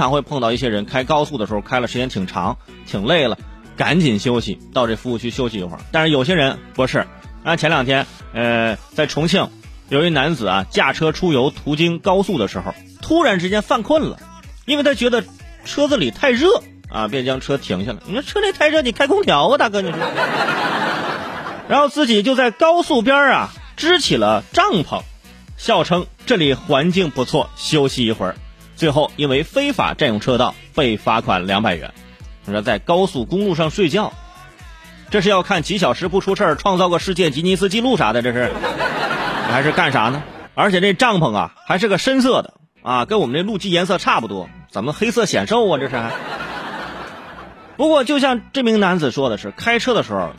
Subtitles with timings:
[0.00, 3.38] 常会碰到一些人开高速的时候开了时间挺长，挺累了，
[3.76, 5.80] 赶紧休息，到这服务区休息一会儿。
[5.92, 7.06] 但是有些人不是，
[7.44, 9.48] 啊，前两天，呃，在重庆，
[9.88, 14.18] 有一男子啊驾车出游，途经高速的时候，突然之间犯困了，
[14.66, 15.24] 因为他觉得
[15.64, 18.00] 车子里太热啊，便将车停下了。
[18.06, 19.98] 你说车里太热，你开空调啊，大哥，你说。
[21.68, 25.02] 然后自己就在高速边啊支起了帐篷，
[25.56, 28.36] 笑称这里环境不错，休息一会儿。
[28.80, 31.92] 最后因为非法占用车道被罚款两百元。
[32.46, 34.14] 你说在高速公路上睡觉，
[35.10, 38.22] 这是要看几小时不出事儿，创造个世界吉尼斯纪录啥的？
[38.22, 38.50] 这是
[39.52, 40.22] 还是干啥呢？
[40.54, 45.78] 而且这帐篷啊还是个深色的啊，跟我们这路基颜色差不多，怎么黑色显瘦啊？
[45.78, 46.02] 这是。
[47.76, 50.30] 不过就像这名男子说的是，开车的时候。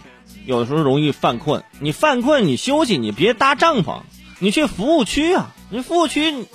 [0.48, 4.00] 有的时候容易犯困，你犯困你休息，你别搭帐篷，
[4.40, 6.48] 你去服务区啊，你服务区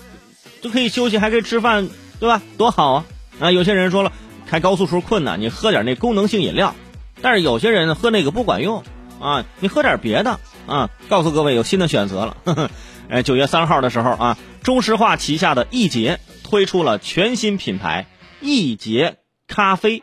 [0.67, 1.89] 就可以休息，还可以吃饭，
[2.19, 2.43] 对吧？
[2.59, 3.05] 多好啊！
[3.39, 4.11] 啊，有些人说了，
[4.49, 6.75] 开高速时候困难，你喝点那功能性饮料，
[7.23, 8.83] 但是有些人喝那个不管用
[9.21, 10.91] 啊，你喝点别的啊。
[11.09, 12.37] 告诉各位有新的选择了，
[13.09, 18.07] 哎，九月三号的时候啊，中石化旗下的易捷推出了全新品牌
[18.41, 20.03] 易捷咖啡，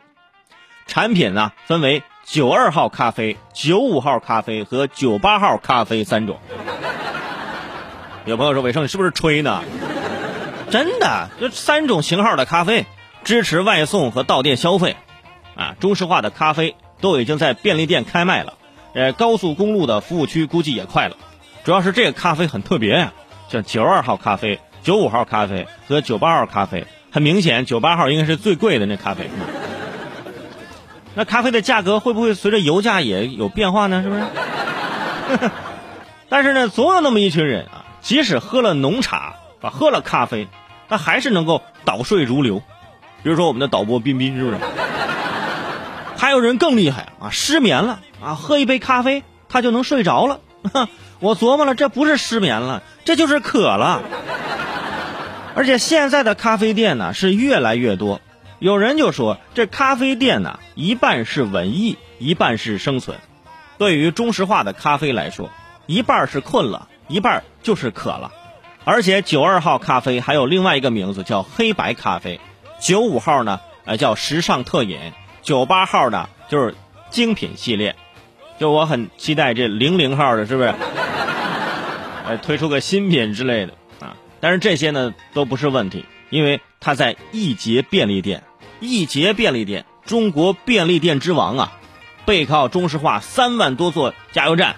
[0.86, 2.02] 产品呢分为。
[2.26, 6.38] 九二号咖啡、九五号咖啡和九八号咖啡三种。
[8.24, 9.62] 有朋友说：“伟生，你是不是吹呢？”
[10.74, 12.84] 真的，就三种型号的咖啡，
[13.22, 14.96] 支持外送和到店消费。
[15.54, 18.54] 啊，中石化的咖啡都已经在便利店开卖了，
[18.92, 21.16] 呃，高速公路的服务区估计也快了。
[21.62, 23.12] 主要是这个咖啡很特别呀，
[23.48, 29.30] 像九二号咖啡、九五号咖啡和九八号咖啡，很明显，九八号应该是最贵的那咖啡。
[31.14, 34.02] 那咖啡的价格会不会随着油价也有变化呢？
[34.02, 35.50] 是不是？
[36.28, 40.48] 但是呢，总有那么一群人啊，即使喝了浓茶啊，喝了咖啡，
[40.88, 42.62] 他还是能够倒睡如流。
[43.22, 44.58] 比如说我们的导播彬彬，是不是？
[46.16, 50.40] 还有人更厉害啊，失眠了啊，喝一杯咖啡他就能睡着了。
[51.20, 54.02] 我琢磨了，这不是失眠了，这就是渴了。
[55.54, 58.20] 而且现在的咖啡店呢，是越来越多。
[58.58, 63.18] 有人就说，这咖啡店呢，一半是文艺，一半是生存。
[63.78, 65.50] 对于中石化的咖啡来说，
[65.86, 68.32] 一半是困了，一半就是渴了。
[68.84, 72.40] 而且九二号咖啡还有另外一个名字叫黑白咖啡，
[72.80, 74.98] 九五号呢，呃叫时尚特饮，
[75.42, 76.74] 九八号呢就是
[77.10, 77.96] 精品系列。
[78.58, 80.72] 就我很期待这零零号的，是不是？
[82.26, 84.16] 呃，推出个新品之类的啊。
[84.40, 86.04] 但是这些呢都不是问题。
[86.30, 88.42] 因为它在易捷便利店，
[88.80, 91.72] 易捷便利店，中国便利店之王啊，
[92.24, 94.74] 背靠中石化三万多座加油站，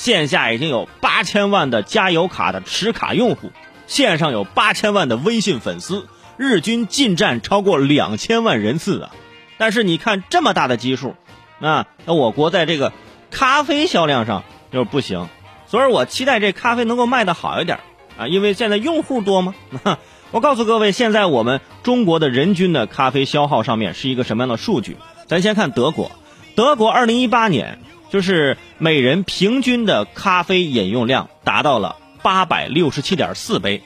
[0.00, 3.52] 线下已经有八千万的加油卡的持卡用户，
[3.86, 6.06] 线上有八千万的微信粉丝，
[6.38, 9.10] 日均进站超过两千万人次啊！
[9.58, 11.16] 但是你看这么大的基数，
[11.58, 12.94] 那，那我国在这个
[13.30, 15.28] 咖啡销量上就是不行，
[15.66, 17.80] 所以我期待这咖啡能够卖得好一点
[18.16, 19.54] 啊，因为现在用户多吗？
[20.32, 24.96] 我告诉各位，现在我们中国的人均的咖啡消耗上面是一个什么样的数据？
[25.26, 26.10] 咱先看德国，
[26.54, 33.82] 德国二零一八年就是每人平均的咖啡饮用量达到了八百六十七点四杯，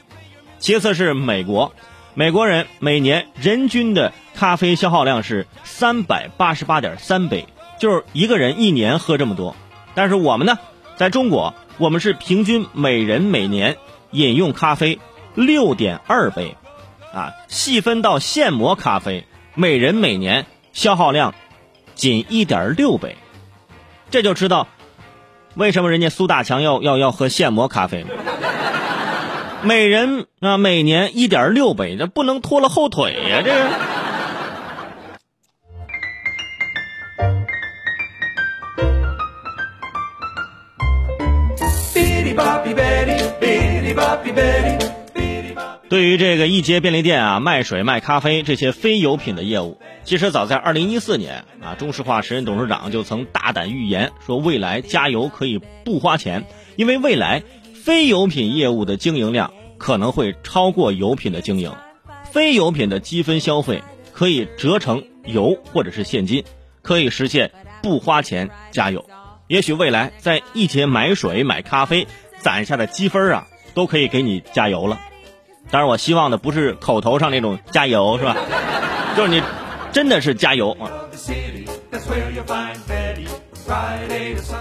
[0.58, 1.72] 其次是美国，
[2.14, 7.46] 美国人每年人均的咖啡消耗量是三百八十八点三杯，
[7.78, 9.54] 就是一个人一年喝这么多。
[9.94, 10.58] 但是我们呢，
[10.96, 13.76] 在中国，我们是平均每人每年
[14.10, 14.98] 饮用咖啡。
[15.36, 16.56] 六点二杯，
[17.12, 21.34] 啊，细分到现磨咖啡，每人每年消耗量
[21.96, 23.16] 仅一点六杯，
[24.14, 24.68] 这就知道
[25.56, 28.10] 为什么人家苏大强要要要喝现磨咖啡了。
[29.64, 33.68] 每人啊，每年一点六杯，这不能拖了后腿呀，这个。
[45.94, 57.44] 对于这个易捷便利店啊，卖水卖咖啡这些非油品的业务，其实早在二零一四年啊，中石化时任董事长就曾大胆预言说，未来加油可以不花钱，因为未来
[57.84, 61.72] 非油品业务的经营量可能会超过油品的经营，
[62.24, 63.80] 非油品的积分消费
[64.12, 66.42] 可以折成油或者是现金，
[66.82, 67.52] 可以实现
[67.84, 69.08] 不花钱加油。
[69.46, 72.08] 也许未来在易捷买水买咖啡
[72.40, 74.98] 攒下的积分啊，都可以给你加油了。
[75.70, 78.36] 当然，我希望的不是口头上那种加油，是吧？
[79.16, 79.42] 就是你
[79.92, 80.90] 真的是加油啊！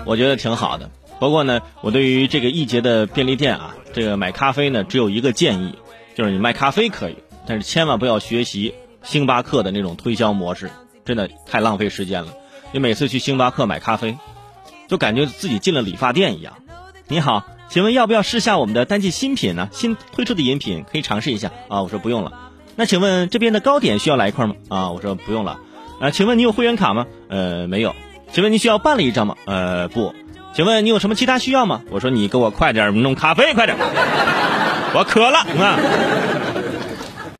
[0.05, 0.89] 我觉得挺好的。
[1.19, 5.77] 不过呢，我对于这个易捷的便利店啊，这个买咖啡呢，只有一个建议，
[6.15, 8.73] 就是你卖咖啡可以，但是千万不要学习
[9.03, 10.69] 星巴克的那种推销模式，
[11.05, 12.33] 真的太浪费时间了。
[12.71, 14.17] 你每次去星巴克买咖啡，
[14.88, 16.53] 就感觉自己进了理发店一样。
[17.07, 19.69] 你好，请问要不要试下我们的单季新品呢？
[19.71, 21.81] 新推出的饮品可以尝试一下啊。
[21.81, 22.31] 我说不用了。
[22.75, 24.56] 那请问这边的糕点需要来一块吗？
[24.69, 25.60] 啊，我说不用了。
[26.00, 27.06] 啊，请问你有会员卡吗？
[27.30, 27.95] 呃，没有。
[28.31, 29.36] 请问你需要办了一张吗？
[29.45, 30.13] 呃，不。
[30.54, 31.81] 请问你有什么其他需要吗？
[31.89, 33.77] 我说你给我快点弄咖啡，快点，
[34.94, 35.80] 我渴了啊。